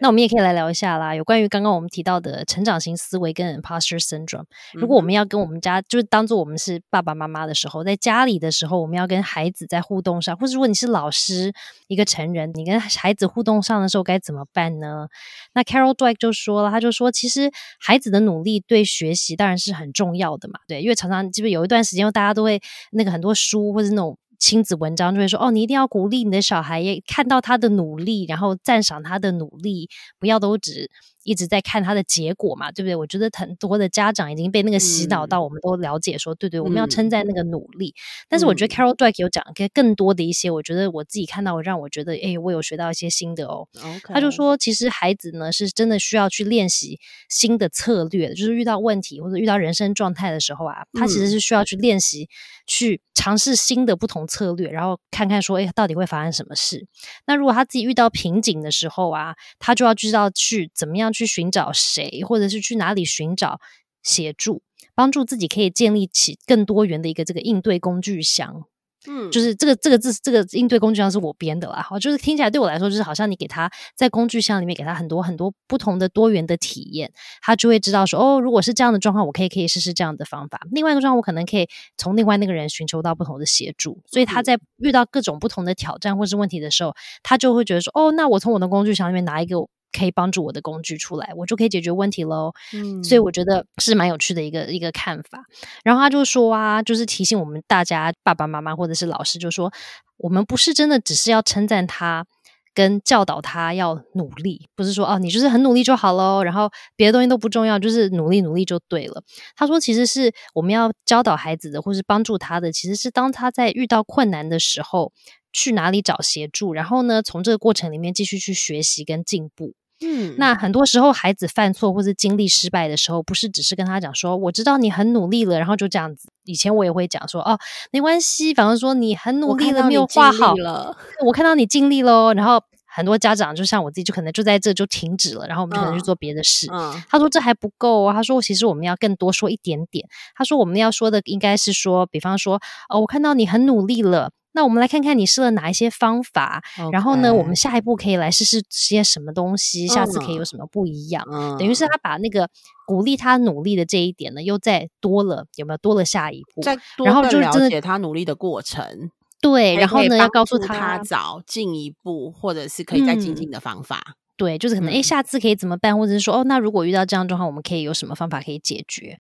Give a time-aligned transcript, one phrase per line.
[0.00, 4.44] 那我们也可以来聊一下啦，有关于刚刚我们提到的成长型思维跟 imposter syndrome。
[4.74, 11.52] 如果我们要跟我们家，就是当做我们是爸爸妈妈的时候，在家里的时候，我们要跟孩子在互动上，或者如果你是老师，
[11.88, 15.08] 一个成人，你跟孩子互动上的时候该怎么办呢？
[15.54, 22.60] 那 Carol Dweck 就说了，他就说，其实孩子的努力对学习当然是很重要的嘛，对，因为常常就是有一段时间，大家都会
[22.92, 24.16] 那个很多书或者那种。
[24.38, 29.88] 亲子文章就会说哦，你一定要鼓励你的小孩，也看到他的努力，然后赞赏他的努力，
[30.18, 30.90] 不要都只。
[31.28, 32.96] 一直在看他的结果嘛，对不对？
[32.96, 37.94] 我觉得很多的家长已经被那个洗脑到，我们都了解说，对对，我们要称赞那个努力。
[38.30, 43.68] 但是我觉得 Carol Dweck 有讲给更多的一些，我觉得我自己看到，让我觉得，哎，我有学到一些新的哦。
[44.04, 52.30] 他就说，其实孩子呢是真的需要去练习新的策略，就是遇到问题或者遇到人生状态的时候啊，他其实是需要去练习
[52.66, 56.86] 去尝试新的不同策略，然后看看说，哎，到底会发生什么事。
[57.26, 61.17] 那如果他自己遇到瓶颈的时候啊，他就要知道去怎么样去。
[61.18, 63.60] 去寻找谁，或者是去哪里寻找
[64.02, 64.62] 协助，
[64.94, 68.64] 帮助自己可以建立起更多元的一个这个应对工具箱。
[69.06, 71.80] 嗯，就是这个这个字，这个应对工具箱是我编的啦。
[71.80, 80.60] 好，就是听起来对我来说，就是好像你给他在工具箱里面给他很多很多不同的多元的体验，他就会知道说，哦，如果是这样的状况，我可以可以试试这样的方法。
[80.72, 84.02] 另外一个状况，我可能可以从另外那个人寻求到不同的协助。
[84.10, 89.68] 所以他在遇到各种不同的挑战或是问题的时候，他就会觉得说，哦，那我从我的工具箱里面拿一个。
[89.96, 92.52] 可以帮助我的工具出来，我就可以解决问题喽。
[92.74, 95.42] 嗯，所以我觉得是蛮有趣的一个一个看法。
[95.82, 99.72] 然后他就说啊，就是提醒我们大家爸爸妈妈或者是老师，就说
[100.18, 102.26] 我们不是真的只是要称赞他
[102.74, 109.22] 跟教导他要努力，不是说哦你就是很努力就好喽，然后别的东西都不重要，就是努力努力就对了。
[109.56, 115.12] 他说其实是我们要教导孩子的，或是帮助他的，其实是当他在遇到困难的时候。
[115.50, 116.74] 去哪里找协助？
[116.74, 119.72] 然后呢，从这个过程里面继续去学习跟进步。
[120.00, 126.28] 嗯，那很多时候孩子犯错或是经历失败的时候，不是只是跟他讲说：“我知道你很努力了。”然后就这样子。
[126.44, 127.58] 以前我也会讲说：“哦，
[127.90, 136.68] 没关系，反正说你很努力了，没有画好了，我看到你尽力喽。”然后很多家长就像我自己，就可能就在这就停止了，然后我们就可能去做别的事。
[137.08, 140.06] 他说这还不够啊，他说其实我们要更多说一点点。
[140.34, 144.30] 他说我们要说的应该是说，比方说，哦，我看到你很努力了。
[144.58, 146.60] 那我们来看看你试了哪一些方法，
[146.90, 151.24] 然后呢，我们下一步可以来试试些什么东西，下次可以有什么不一样？
[151.56, 152.50] 等于是他把那个
[152.84, 155.78] 鼓励他努力的这一点呢，又再多了，有没有？
[155.78, 156.60] 多了下一步？
[156.62, 156.76] 再。
[157.04, 164.02] 然后就了解他努力的过程，对，然后呢，要告诉他找进一步或者是可以再精进的方法，
[164.36, 169.20] 对，就是可能哎，下次可以怎么办，或者是说哦，那如果遇到这样状况，我们可以有什么方法可以解决？